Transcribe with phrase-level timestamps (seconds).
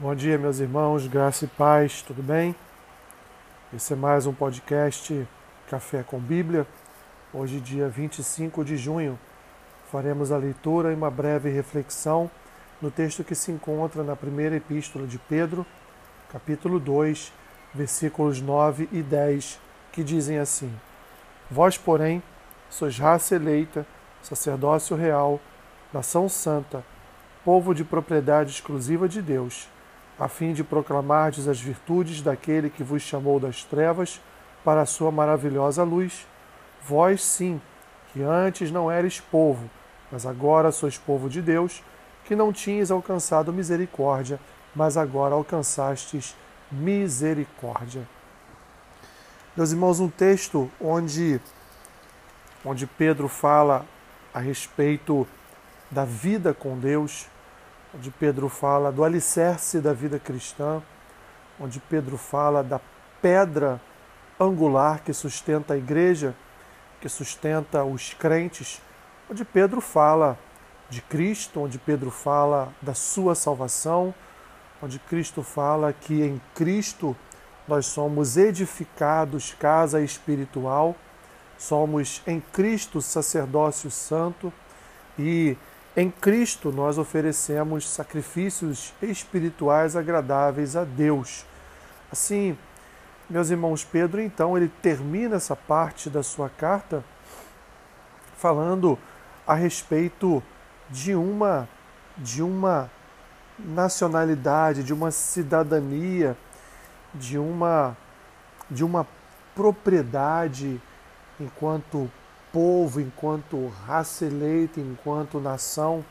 [0.00, 2.54] Bom dia, meus irmãos, graça e paz, tudo bem?
[3.74, 5.26] Esse é mais um podcast
[5.68, 6.64] Café com Bíblia.
[7.34, 9.18] Hoje, dia 25 de junho,
[9.90, 12.30] faremos a leitura e uma breve reflexão
[12.80, 15.66] no texto que se encontra na primeira epístola de Pedro,
[16.30, 17.32] capítulo 2,
[17.74, 19.58] versículos 9 e 10,
[19.90, 20.72] que dizem assim:
[21.50, 22.22] Vós, porém,
[22.70, 23.84] sois raça eleita,
[24.22, 25.40] sacerdócio real,
[25.92, 26.84] nação santa,
[27.44, 29.68] povo de propriedade exclusiva de Deus
[30.18, 34.20] a fim de proclamardes as virtudes daquele que vos chamou das trevas
[34.64, 36.26] para a sua maravilhosa luz.
[36.82, 37.60] Vós sim,
[38.12, 39.70] que antes não eres povo,
[40.10, 41.82] mas agora sois povo de Deus,
[42.24, 44.40] que não tinhas alcançado misericórdia,
[44.74, 46.36] mas agora alcançastes
[46.70, 48.06] misericórdia.
[49.56, 51.40] Meus irmãos, um texto onde,
[52.64, 53.84] onde Pedro fala
[54.32, 55.26] a respeito
[55.90, 57.26] da vida com Deus,
[57.94, 60.82] onde Pedro fala do alicerce da vida cristã,
[61.58, 62.80] onde Pedro fala da
[63.20, 63.80] pedra
[64.38, 66.34] angular que sustenta a igreja,
[67.00, 68.80] que sustenta os crentes,
[69.30, 70.38] onde Pedro fala
[70.88, 74.14] de Cristo, onde Pedro fala da sua salvação,
[74.82, 77.16] onde Cristo fala que em Cristo
[77.66, 80.96] nós somos edificados casa espiritual,
[81.58, 84.52] somos em Cristo sacerdócio santo
[85.18, 85.56] e
[86.00, 91.44] em Cristo nós oferecemos sacrifícios espirituais agradáveis a Deus.
[92.12, 92.56] Assim,
[93.28, 97.02] meus irmãos, Pedro então ele termina essa parte da sua carta
[98.36, 98.96] falando
[99.44, 100.40] a respeito
[100.88, 101.68] de uma
[102.16, 102.88] de uma
[103.58, 106.36] nacionalidade, de uma cidadania,
[107.12, 107.96] de uma
[108.70, 109.04] de uma
[109.52, 110.80] propriedade
[111.40, 112.08] enquanto
[112.52, 116.04] povo, enquanto raça eleita, enquanto nação.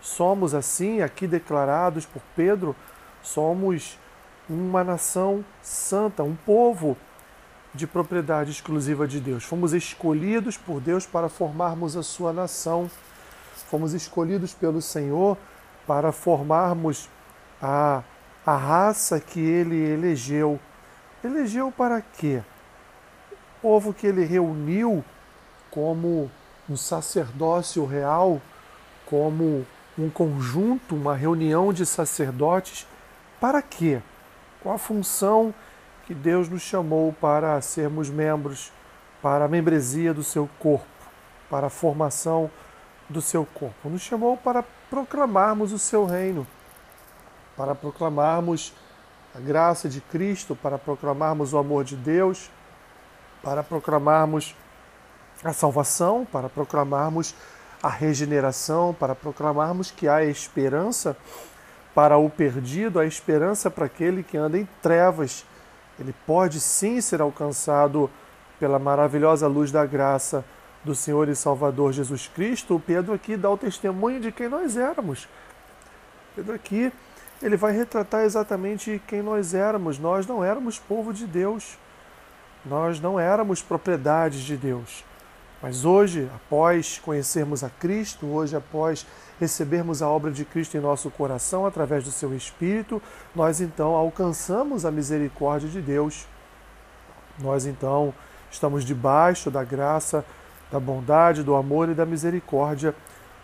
[0.00, 2.74] Somos assim, aqui declarados por Pedro,
[3.22, 3.98] somos
[4.48, 6.96] uma nação santa, um povo
[7.74, 9.44] de propriedade exclusiva de Deus.
[9.44, 12.90] Fomos escolhidos por Deus para formarmos a sua nação.
[13.70, 15.38] Fomos escolhidos pelo Senhor
[15.86, 17.08] para formarmos
[17.60, 18.02] a,
[18.44, 20.60] a raça que ele elegeu.
[21.24, 22.42] Elegeu para quê?
[23.32, 25.02] O povo que ele reuniu
[25.72, 26.30] como
[26.68, 28.40] um sacerdócio real,
[29.06, 29.66] como
[29.98, 32.86] um conjunto, uma reunião de sacerdotes.
[33.40, 34.00] Para quê?
[34.62, 35.52] Qual a função
[36.06, 38.70] que Deus nos chamou para sermos membros,
[39.20, 40.86] para a membresia do seu corpo,
[41.50, 42.50] para a formação
[43.08, 43.88] do seu corpo?
[43.88, 46.46] Nos chamou para proclamarmos o seu reino,
[47.56, 48.74] para proclamarmos
[49.34, 52.50] a graça de Cristo, para proclamarmos o amor de Deus,
[53.42, 54.54] para proclamarmos
[55.44, 57.34] a salvação, para proclamarmos
[57.82, 61.16] a regeneração, para proclamarmos que há esperança
[61.94, 65.44] para o perdido, a esperança para aquele que anda em trevas.
[65.98, 68.08] Ele pode sim ser alcançado
[68.58, 70.44] pela maravilhosa luz da graça
[70.84, 72.76] do Senhor e Salvador Jesus Cristo.
[72.76, 75.28] O Pedro aqui dá o testemunho de quem nós éramos.
[76.34, 76.92] Pedro aqui,
[77.42, 79.98] ele vai retratar exatamente quem nós éramos.
[79.98, 81.76] Nós não éramos povo de Deus.
[82.64, 85.04] Nós não éramos propriedades de Deus.
[85.62, 89.06] Mas hoje, após conhecermos a Cristo, hoje, após
[89.38, 93.00] recebermos a obra de Cristo em nosso coração através do seu Espírito,
[93.34, 96.26] nós então alcançamos a misericórdia de Deus.
[97.38, 98.12] Nós então
[98.50, 100.24] estamos debaixo da graça,
[100.70, 102.92] da bondade, do amor e da misericórdia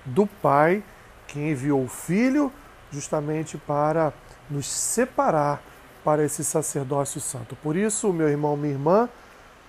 [0.04, 0.82] do Pai,
[1.28, 2.52] que enviou o Filho
[2.90, 4.12] justamente para
[4.50, 5.62] nos separar
[6.02, 7.54] para esse sacerdócio santo.
[7.56, 9.08] Por isso, meu irmão, minha irmã,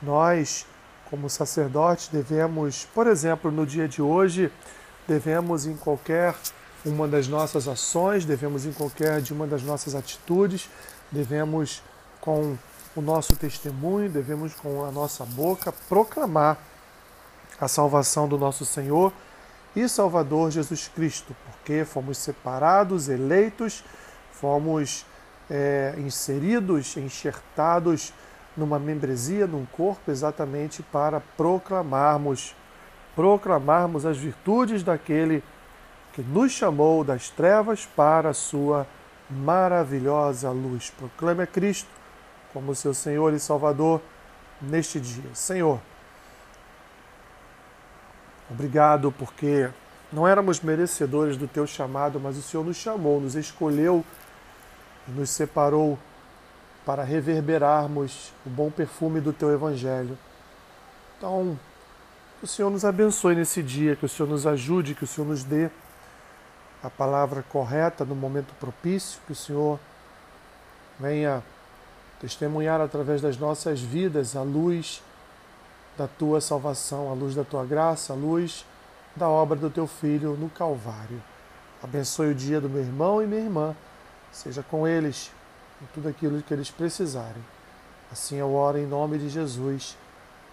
[0.02, 0.66] nós
[1.10, 4.52] como sacerdotes, devemos, por exemplo, no dia de hoje,
[5.08, 6.36] devemos em qualquer
[6.86, 10.70] uma das nossas ações, devemos em qualquer de uma das nossas atitudes,
[11.12, 11.82] devemos
[12.22, 12.58] com
[12.96, 16.58] o nosso testemunho, devemos com a nossa boca proclamar
[17.60, 19.12] a salvação do nosso Senhor
[19.76, 23.84] e Salvador Jesus Cristo, porque fomos separados, eleitos,
[24.32, 25.06] fomos
[25.50, 28.14] é, inseridos, enxertados
[28.56, 32.56] numa membresia, num corpo, exatamente para proclamarmos,
[33.16, 35.44] proclamarmos as virtudes daquele
[36.14, 38.86] que nos chamou das trevas para a sua
[39.30, 40.92] maravilhosa luz.
[40.98, 41.90] Proclame a Cristo
[42.52, 44.02] como seu Senhor e Salvador
[44.62, 45.30] neste dia.
[45.34, 45.80] Senhor,
[48.50, 49.70] obrigado porque
[50.12, 54.04] não éramos merecedores do teu chamado, mas o Senhor nos chamou, nos escolheu
[55.10, 55.98] nos separou
[56.90, 60.18] para reverberarmos o bom perfume do teu Evangelho.
[61.16, 61.56] Então,
[62.40, 65.28] que o Senhor nos abençoe nesse dia, que o Senhor nos ajude, que o Senhor
[65.28, 65.70] nos dê
[66.82, 69.80] a palavra correta no momento propício, que o Senhor
[71.00, 71.44] venha
[72.20, 75.04] testemunhar através das nossas vidas a luz
[75.96, 78.66] da tua salvação, a luz da tua graça, a luz
[79.16, 81.22] da obra do teu filho no Calvário.
[81.84, 83.76] Abençoe o dia do meu irmão e minha irmã,
[84.32, 85.32] seja com eles
[85.82, 87.44] em tudo aquilo que eles precisarem.
[88.12, 89.98] Assim eu oro em nome de Jesus.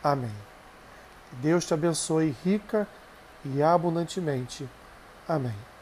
[0.03, 0.35] Amém.
[1.33, 2.87] Deus te abençoe rica
[3.45, 4.69] e abundantemente.
[5.29, 5.76] Amém.